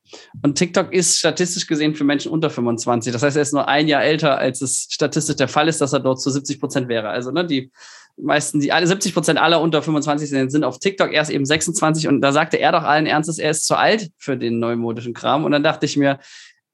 [0.44, 3.12] Und TikTok ist statistisch gesehen für Menschen unter 25.
[3.12, 5.94] Das heißt, er ist nur ein Jahr älter, als es statistisch der Fall ist, dass
[5.94, 7.10] er dort zu 70 Prozent wäre.
[7.10, 7.72] Also ne, die
[8.18, 11.12] meisten, die alle 70 Prozent aller unter 25 sind, sind auf TikTok.
[11.12, 14.10] Er ist eben 26 und da sagte er doch allen Ernstes, er ist zu alt
[14.18, 15.44] für den neumodischen Kram.
[15.44, 16.20] Und dann dachte ich mir,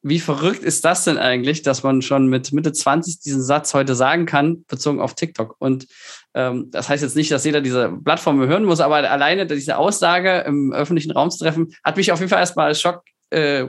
[0.04, 3.94] wie verrückt ist das denn eigentlich, dass man schon mit Mitte 20 diesen Satz heute
[3.96, 5.56] sagen kann, bezogen auf TikTok?
[5.60, 5.88] Und
[6.34, 10.40] ähm, das heißt jetzt nicht, dass jeder diese Plattform hören muss, aber alleine diese Aussage
[10.48, 13.68] im öffentlichen Raum zu treffen, hat mich auf jeden Fall erstmal Schock, äh,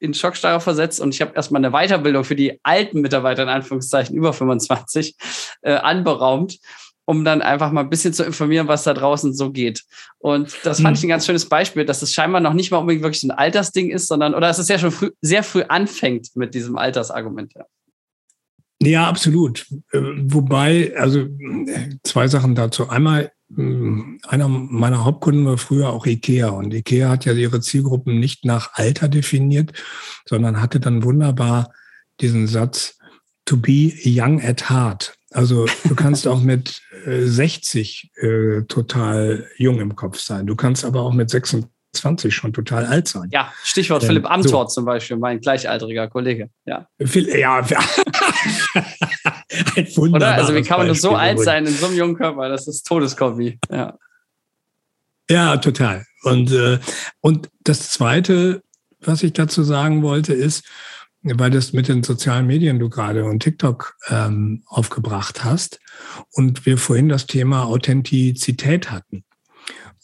[0.00, 4.14] in Schockstarre versetzt und ich habe erstmal eine Weiterbildung für die alten Mitarbeiter in Anführungszeichen
[4.16, 5.16] über 25
[5.62, 6.58] äh, anberaumt
[7.06, 9.84] um dann einfach mal ein bisschen zu informieren, was da draußen so geht.
[10.18, 13.02] Und das fand ich ein ganz schönes Beispiel, dass es scheinbar noch nicht mal unbedingt
[13.02, 16.54] wirklich ein Altersding ist, sondern, oder dass es ja schon früh, sehr früh anfängt mit
[16.54, 17.52] diesem Altersargument.
[17.54, 17.64] Ja.
[18.82, 19.66] Ja, absolut.
[19.92, 21.26] Äh, wobei, also
[22.02, 22.88] zwei Sachen dazu.
[22.88, 23.62] Einmal, äh,
[24.26, 28.74] einer meiner Hauptkunden war früher auch IKEA und IKEA hat ja ihre Zielgruppen nicht nach
[28.74, 29.72] Alter definiert,
[30.26, 31.72] sondern hatte dann wunderbar
[32.20, 32.98] diesen Satz,
[33.44, 35.16] to be young at heart.
[35.34, 40.46] Also du kannst auch mit äh, 60 äh, total jung im Kopf sein.
[40.46, 43.30] Du kannst aber auch mit 26 schon total alt sein.
[43.32, 44.74] Ja, Stichwort ähm, Philipp Amthor so.
[44.74, 46.50] zum Beispiel, mein gleichaltriger Kollege.
[46.64, 47.56] Ja, ja
[49.74, 50.34] ein Oder?
[50.34, 52.48] Also wie kann man nur so alt sein in so einem jungen Körper?
[52.48, 53.58] Das ist Todeskombi.
[53.68, 53.98] Ja.
[55.28, 56.04] Ja, total.
[56.22, 56.78] Und, äh,
[57.20, 58.62] und das Zweite,
[59.00, 60.62] was ich dazu sagen wollte, ist,
[61.24, 65.80] weil das mit den sozialen Medien du gerade und TikTok ähm, aufgebracht hast
[66.32, 69.24] und wir vorhin das Thema Authentizität hatten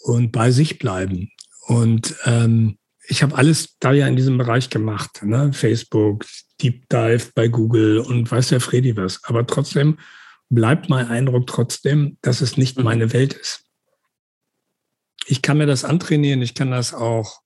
[0.01, 1.31] und bei sich bleiben.
[1.67, 5.53] Und ähm, ich habe alles da ja in diesem Bereich gemacht, ne?
[5.53, 6.25] Facebook,
[6.63, 9.23] Deep Dive bei Google und weiß der Freddy was.
[9.25, 9.99] Aber trotzdem
[10.49, 12.85] bleibt mein Eindruck trotzdem, dass es nicht mhm.
[12.85, 13.65] meine Welt ist.
[15.27, 17.41] Ich kann mir das antrainieren, ich kann das auch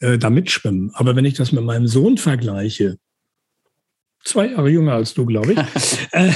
[0.00, 0.90] äh, da mitschwimmen.
[0.94, 2.98] Aber wenn ich das mit meinem Sohn vergleiche,
[4.24, 5.58] zwei Jahre jünger als du, glaube ich,
[6.12, 6.32] äh,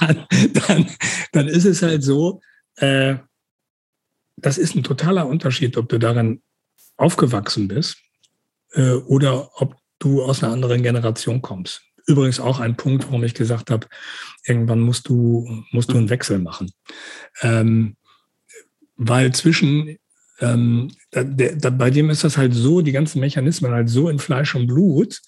[0.00, 0.90] dann, dann,
[1.32, 2.40] dann ist es halt so,
[2.76, 3.16] äh,
[4.36, 6.42] das ist ein totaler Unterschied, ob du darin
[6.96, 7.98] aufgewachsen bist
[8.72, 11.82] äh, oder ob du aus einer anderen Generation kommst.
[12.06, 13.86] Übrigens auch ein Punkt, warum ich gesagt habe,
[14.44, 16.72] irgendwann musst du, musst du einen Wechsel machen.
[17.42, 17.96] Ähm,
[18.96, 19.98] weil zwischen
[20.40, 24.18] ähm, da, da, bei dem ist das halt so, die ganzen Mechanismen halt so in
[24.18, 25.20] Fleisch und Blut.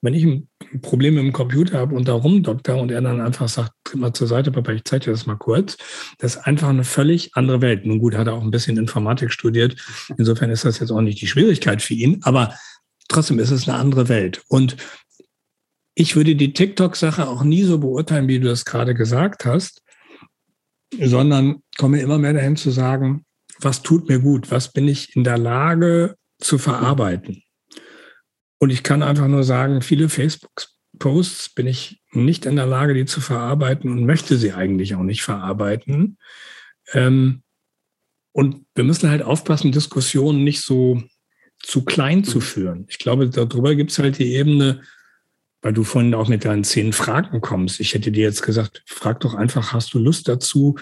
[0.00, 0.48] Wenn ich ein
[0.82, 4.12] Problem mit dem Computer habe und da rumdokter und er dann einfach sagt, tritt mal
[4.12, 5.76] zur Seite, Papa, ich zeige dir das mal kurz,
[6.18, 7.86] das ist einfach eine völlig andere Welt.
[7.86, 9.76] Nun gut, hat er auch ein bisschen Informatik studiert.
[10.18, 12.54] Insofern ist das jetzt auch nicht die Schwierigkeit für ihn, aber
[13.08, 14.42] trotzdem ist es eine andere Welt.
[14.48, 14.76] Und
[15.94, 19.82] ich würde die TikTok-Sache auch nie so beurteilen, wie du das gerade gesagt hast,
[21.00, 23.24] sondern komme immer mehr dahin zu sagen,
[23.64, 27.42] was tut mir gut, was bin ich in der Lage zu verarbeiten.
[28.58, 33.04] Und ich kann einfach nur sagen, viele Facebook-Posts bin ich nicht in der Lage, die
[33.04, 36.18] zu verarbeiten und möchte sie eigentlich auch nicht verarbeiten.
[36.92, 37.42] Ähm,
[38.32, 41.02] und wir müssen halt aufpassen, Diskussionen nicht so
[41.60, 42.86] zu klein zu führen.
[42.88, 44.82] Ich glaube, darüber gibt es halt die Ebene,
[45.62, 47.80] weil du vorhin auch mit deinen zehn Fragen kommst.
[47.80, 50.76] Ich hätte dir jetzt gesagt, frag doch einfach, hast du Lust dazu,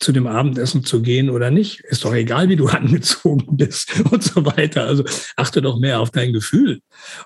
[0.00, 1.80] zu dem Abendessen zu gehen oder nicht.
[1.80, 4.84] Ist doch egal, wie du angezogen bist und so weiter.
[4.84, 5.04] Also
[5.36, 6.80] achte doch mehr auf dein Gefühl.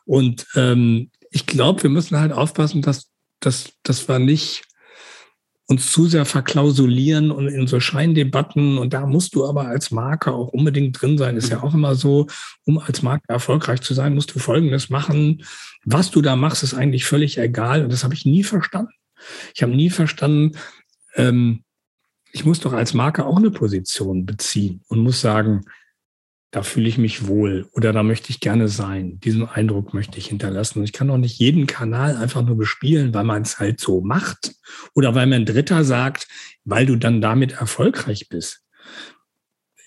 [0.05, 4.65] Und ähm, ich glaube, wir müssen halt aufpassen, dass, dass, dass wir nicht
[5.71, 8.79] uns zu sehr verklausulieren und in so Scheindebatten.
[8.79, 11.37] Und da musst du aber als Marke auch unbedingt drin sein.
[11.37, 12.27] Ist ja auch immer so,
[12.65, 15.45] um als Marke erfolgreich zu sein, musst du Folgendes machen.
[15.85, 17.85] Was du da machst, ist eigentlich völlig egal.
[17.85, 18.93] Und das habe ich nie verstanden.
[19.55, 20.53] Ich habe nie verstanden,
[21.17, 21.65] ähm,
[22.33, 25.65] ich muss doch als Marke auch eine Position beziehen und muss sagen,
[26.51, 29.21] da fühle ich mich wohl oder da möchte ich gerne sein.
[29.21, 30.79] Diesen Eindruck möchte ich hinterlassen.
[30.79, 34.01] Und ich kann doch nicht jeden Kanal einfach nur bespielen, weil man es halt so
[34.01, 34.55] macht
[34.95, 36.27] oder weil mir ein Dritter sagt,
[36.65, 38.63] weil du dann damit erfolgreich bist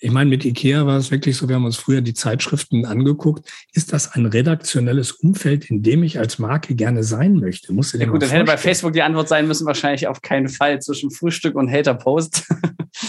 [0.02, 3.48] ich meine, mit IKEA war es wirklich so, wir haben uns früher die Zeitschriften angeguckt.
[3.72, 7.72] Ist das ein redaktionelles Umfeld, in dem ich als Marke gerne sein möchte?
[7.72, 10.48] Musst du ja, gut, dann hätte bei Facebook die Antwort sein müssen, wahrscheinlich auf keinen
[10.48, 12.52] Fall zwischen Frühstück und Hater-Post.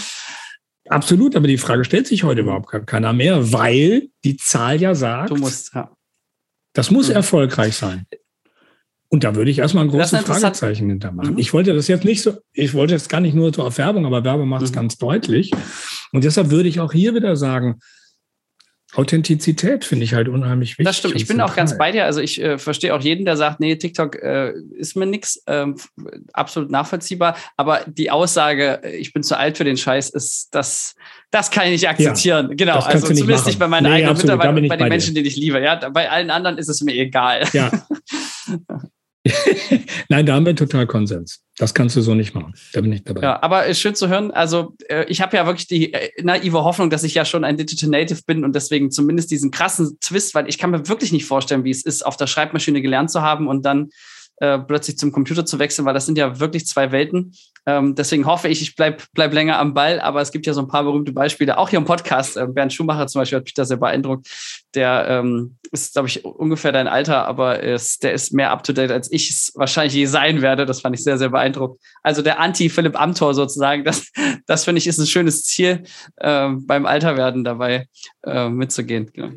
[0.88, 5.32] Absolut, aber die Frage stellt sich heute überhaupt keiner mehr, weil die Zahl ja sagt,
[5.32, 5.92] du musst, ja.
[6.74, 7.16] das muss mhm.
[7.16, 8.06] erfolgreich sein.
[9.14, 11.34] Und da würde ich erstmal ein großes Fragezeichen hintermachen.
[11.34, 11.38] Mhm.
[11.38, 14.08] Ich wollte das jetzt nicht so, ich wollte jetzt gar nicht nur so auf Werbung,
[14.08, 14.76] aber Werbung macht es mhm.
[14.76, 15.52] ganz deutlich.
[16.14, 17.80] Und deshalb würde ich auch hier wieder sagen,
[18.96, 20.86] Authentizität finde ich halt unheimlich wichtig.
[20.86, 21.16] Das stimmt.
[21.16, 22.06] Ich bin auch ganz bei dir.
[22.06, 25.44] Also ich äh, verstehe auch jeden, der sagt, nee, TikTok äh, ist mir nichts.
[25.46, 25.76] Ähm,
[26.34, 27.36] absolut nachvollziehbar.
[27.56, 30.96] Aber die Aussage, ich bin zu alt für den Scheiß, ist das,
[31.30, 32.50] das kann ich nicht akzeptieren.
[32.50, 32.80] Ja, genau.
[32.80, 35.22] Also zumindest nicht, nicht bei meinen nee, eigenen Mitarbeitern, bei den bei Menschen, dir.
[35.22, 35.62] die ich liebe.
[35.62, 37.44] Ja, bei allen anderen ist es mir egal.
[37.54, 37.72] Ja.
[40.10, 41.42] Nein, da haben wir total Konsens.
[41.58, 42.54] Das kannst du so nicht machen.
[42.74, 43.22] Da bin ich dabei.
[43.22, 44.32] Ja, aber ist schön zu hören.
[44.32, 47.56] Also, äh, ich habe ja wirklich die äh, naive Hoffnung, dass ich ja schon ein
[47.56, 51.26] Digital Native bin und deswegen zumindest diesen krassen Twist, weil ich kann mir wirklich nicht
[51.26, 53.92] vorstellen, wie es ist, auf der Schreibmaschine gelernt zu haben und dann
[54.38, 57.34] äh, plötzlich zum Computer zu wechseln, weil das sind ja wirklich zwei Welten.
[57.66, 60.62] Ähm, deswegen hoffe ich, ich bleibe bleib länger am Ball, aber es gibt ja so
[60.62, 62.36] ein paar berühmte Beispiele, auch hier im Podcast.
[62.36, 64.28] Äh, Bernd Schumacher zum Beispiel hat mich da sehr beeindruckt.
[64.76, 68.74] Der ähm, ist, glaube ich, ungefähr dein Alter, aber ist, der ist mehr up to
[68.74, 70.66] date, als ich es wahrscheinlich je sein werde.
[70.66, 71.80] Das fand ich sehr, sehr beeindruckt.
[72.02, 74.12] Also der Anti-Philipp Amthor sozusagen, das,
[74.46, 75.84] das finde ich ist ein schönes Ziel,
[76.18, 77.88] äh, beim Alterwerden dabei
[78.26, 79.12] mitzugehen.
[79.14, 79.32] Genau.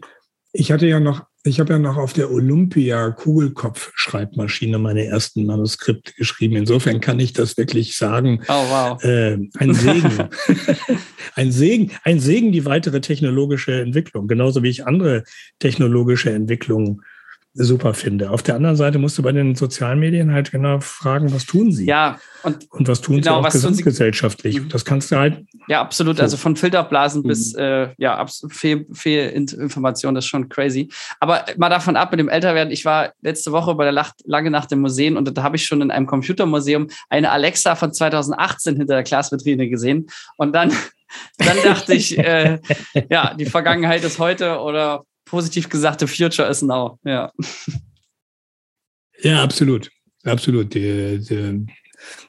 [0.53, 6.13] Ich hatte ja noch ich habe ja noch auf der Olympia Kugelkopf-Schreibmaschine meine ersten Manuskripte
[6.15, 6.57] geschrieben.
[6.57, 8.43] Insofern kann ich das wirklich sagen.
[8.49, 9.05] Oh, wow.
[9.05, 10.29] Äh, ein Segen.
[11.35, 14.29] ein Segen, ein Segen die weitere technologische Entwicklung.
[14.29, 15.25] Genauso wie ich andere
[15.59, 17.03] technologische Entwicklungen
[17.57, 18.31] super finde.
[18.31, 21.73] Auf der anderen Seite musst du bei den sozialen Medien halt genau fragen, was tun
[21.73, 21.87] sie?
[21.87, 24.61] Ja, und, und was tun genau, sie auch gesamtgesellschaftlich?
[24.61, 24.69] Mhm.
[24.69, 25.45] Das kannst du halt.
[25.67, 26.19] Ja, absolut.
[26.19, 26.23] So.
[26.23, 27.29] Also von Filterblasen mhm.
[27.29, 30.89] bis äh, ja, Fehl, Fehlinformation, das ist schon crazy.
[31.19, 32.73] Aber mal davon ab mit dem Älterwerden.
[32.73, 35.65] Ich war letzte Woche bei der Lacht, lange Nacht im Museum und da habe ich
[35.65, 40.07] schon in einem Computermuseum eine Alexa von 2018 hinter der Glasvitrine gesehen.
[40.37, 40.73] Und dann,
[41.39, 42.61] dann dachte ich, äh,
[43.11, 46.99] ja, die Vergangenheit ist heute oder positiv gesagt, the future is now.
[47.05, 47.31] Ja,
[49.21, 49.91] ja absolut.
[50.25, 50.73] Absolut.
[50.75, 51.67] Die, die,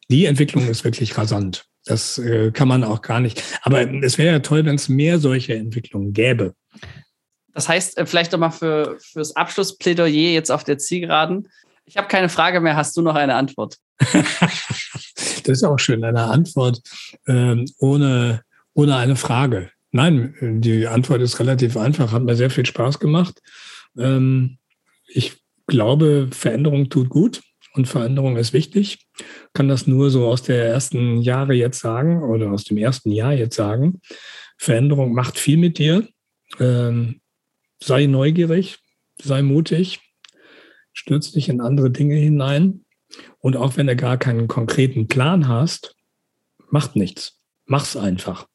[0.09, 1.65] die Entwicklung ist wirklich rasant.
[1.85, 3.41] Das äh, kann man auch gar nicht.
[3.61, 6.53] Aber es wäre ja toll, wenn es mehr solche Entwicklungen gäbe.
[7.53, 11.47] Das heißt, äh, vielleicht nochmal für, fürs Abschlussplädoyer jetzt auf der Zielgeraden.
[11.85, 12.75] Ich habe keine Frage mehr.
[12.75, 13.77] Hast du noch eine Antwort?
[13.99, 16.81] das ist auch schön, eine Antwort
[17.25, 19.71] ähm, ohne, ohne eine Frage.
[19.91, 23.41] Nein, die Antwort ist relativ einfach, hat mir sehr viel Spaß gemacht.
[23.97, 24.57] Ähm,
[25.07, 27.41] ich glaube, Veränderung tut gut
[27.73, 29.07] und Veränderung ist wichtig.
[29.53, 33.33] Kann das nur so aus der ersten Jahre jetzt sagen oder aus dem ersten Jahr
[33.33, 34.01] jetzt sagen.
[34.57, 36.07] Veränderung macht viel mit dir.
[36.59, 37.21] Ähm,
[37.81, 38.79] sei neugierig,
[39.21, 39.99] sei mutig,
[40.93, 42.85] stürz dich in andere Dinge hinein.
[43.39, 45.95] Und auch wenn du gar keinen konkreten Plan hast,
[46.69, 47.39] macht nichts.
[47.65, 48.47] Mach's einfach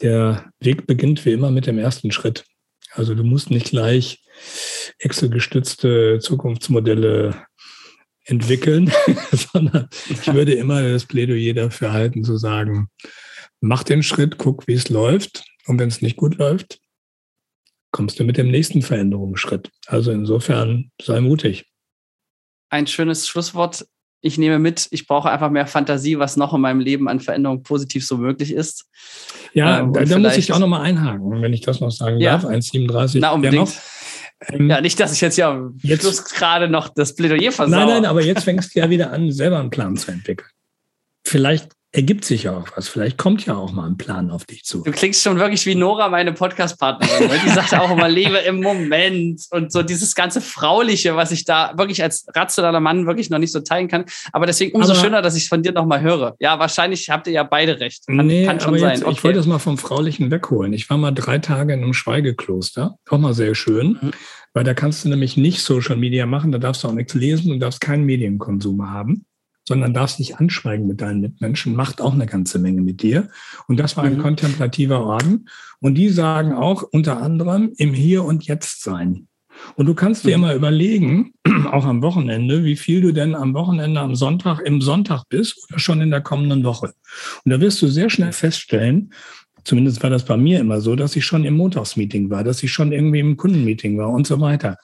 [0.00, 2.44] der Weg beginnt wie immer mit dem ersten Schritt.
[2.92, 4.22] Also du musst nicht gleich
[4.98, 7.46] Excel-gestützte Zukunftsmodelle
[8.24, 8.92] entwickeln,
[9.32, 12.88] sondern ich würde immer das Plädoyer dafür halten, zu sagen,
[13.60, 15.44] mach den Schritt, guck, wie es läuft.
[15.66, 16.78] Und wenn es nicht gut läuft,
[17.90, 19.70] kommst du mit dem nächsten Veränderungsschritt.
[19.86, 21.66] Also insofern sei mutig.
[22.68, 23.86] Ein schönes Schlusswort
[24.20, 27.62] ich nehme mit, ich brauche einfach mehr Fantasie, was noch in meinem Leben an Veränderung
[27.62, 28.86] positiv so möglich ist.
[29.52, 32.32] Ja, ähm, da, da muss ich auch nochmal einhaken, wenn ich das noch sagen ja.
[32.38, 32.44] darf.
[32.44, 33.18] 1,37.
[33.20, 33.72] Na, unbedingt.
[34.48, 37.76] Ähm, ja, nicht, dass ich jetzt ja jetzt gerade noch das Plädoyer versau.
[37.76, 40.48] Nein, nein, aber jetzt fängst du ja wieder an, selber einen Plan zu entwickeln.
[41.24, 42.88] Vielleicht ergibt sich ja auch was.
[42.88, 44.82] Vielleicht kommt ja auch mal ein Plan auf dich zu.
[44.82, 47.30] Du klingst schon wirklich wie Nora, meine Podcast-Partnerin.
[47.44, 51.72] die sagt auch immer, lebe im Moment und so dieses ganze Frauliche, was ich da
[51.76, 54.04] wirklich als rationaler Mann wirklich noch nicht so teilen kann.
[54.32, 56.36] Aber deswegen umso aber, schöner, dass ich es von dir nochmal höre.
[56.38, 58.06] Ja, wahrscheinlich habt ihr ja beide recht.
[58.06, 58.90] Kann, nee, kann schon aber sein.
[58.90, 59.12] Jetzt, okay.
[59.12, 60.72] Ich wollte das mal vom Fraulichen wegholen.
[60.72, 62.98] Ich war mal drei Tage in einem Schweigekloster.
[63.08, 63.98] Auch mal sehr schön.
[64.00, 64.10] Mhm.
[64.52, 67.52] Weil da kannst du nämlich nicht Social Media machen, da darfst du auch nichts lesen
[67.52, 69.26] und darfst keinen Medienkonsum haben
[69.66, 73.28] sondern darfst dich anschweigen mit deinen Mitmenschen, macht auch eine ganze Menge mit dir.
[73.66, 74.22] Und das war ein mhm.
[74.22, 75.48] kontemplativer Orden.
[75.80, 79.26] Und die sagen auch unter anderem im Hier und Jetzt sein.
[79.74, 80.44] Und du kannst dir mhm.
[80.44, 81.32] immer überlegen,
[81.72, 85.78] auch am Wochenende, wie viel du denn am Wochenende, am Sonntag, im Sonntag bist oder
[85.78, 86.92] schon in der kommenden Woche.
[87.44, 89.12] Und da wirst du sehr schnell feststellen,
[89.64, 92.72] zumindest war das bei mir immer so, dass ich schon im Montagsmeeting war, dass ich
[92.72, 94.76] schon irgendwie im Kundenmeeting war und so weiter.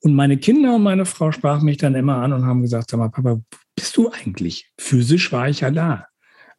[0.00, 2.98] Und meine Kinder und meine Frau sprachen mich dann immer an und haben gesagt, sag
[2.98, 3.40] mal, Papa,
[3.74, 4.70] bist du eigentlich?
[4.78, 6.06] Physisch war ich ja da,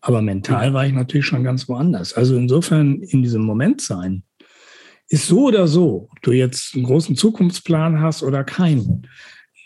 [0.01, 2.13] aber mental war ich natürlich schon ganz woanders.
[2.13, 4.23] Also insofern in diesem Moment sein
[5.09, 9.07] ist so oder so, ob du jetzt einen großen Zukunftsplan hast oder keinen,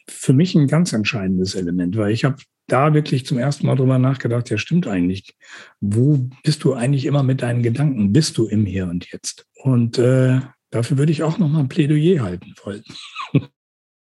[0.08, 4.00] für mich ein ganz entscheidendes Element, weil ich habe da wirklich zum ersten Mal drüber
[4.00, 5.36] nachgedacht, ja stimmt eigentlich.
[5.80, 8.14] Wo bist du eigentlich immer mit deinen Gedanken?
[8.14, 9.48] Bist du im Hier und Jetzt?
[9.64, 12.84] Und äh, dafür würde ich auch noch mal ein Plädoyer halten wollen.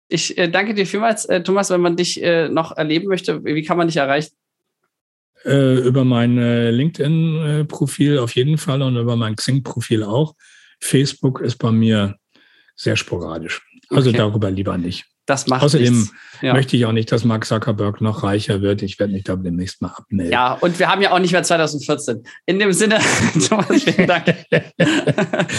[0.09, 3.43] Ich äh, danke dir vielmals, äh, Thomas, wenn man dich äh, noch erleben möchte.
[3.43, 4.35] Wie kann man dich erreichen?
[5.43, 10.35] Äh, über mein äh, LinkedIn-Profil auf jeden Fall und über mein Xing-Profil auch.
[10.79, 12.15] Facebook ist bei mir
[12.75, 13.61] sehr sporadisch.
[13.89, 14.17] Also okay.
[14.17, 15.05] darüber lieber nicht.
[15.25, 16.09] Das macht Außerdem
[16.41, 16.53] ja.
[16.53, 18.81] möchte ich auch nicht, dass Mark Zuckerberg noch reicher wird.
[18.81, 20.31] Ich werde mich da demnächst mal abmelden.
[20.31, 22.23] Ja, und wir haben ja auch nicht mehr 2014.
[22.45, 22.99] In dem Sinne,
[23.47, 24.33] Thomas, vielen Dank.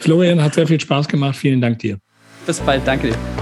[0.00, 1.36] Florian, hat sehr viel Spaß gemacht.
[1.36, 1.98] Vielen Dank dir.
[2.46, 2.86] Bis bald.
[2.86, 3.41] Danke dir.